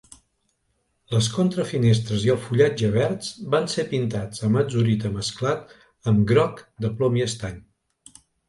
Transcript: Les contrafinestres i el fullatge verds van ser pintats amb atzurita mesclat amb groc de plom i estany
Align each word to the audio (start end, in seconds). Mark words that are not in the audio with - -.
Les 1.15 1.27
contrafinestres 1.33 2.25
i 2.27 2.31
el 2.35 2.39
fullatge 2.45 2.89
verds 2.97 3.29
van 3.57 3.69
ser 3.75 3.87
pintats 3.93 4.43
amb 4.49 4.63
atzurita 4.65 5.13
mesclat 5.21 5.79
amb 6.15 6.27
groc 6.33 6.67
de 6.87 6.95
plom 6.99 7.23
i 7.25 7.29
estany 7.31 7.65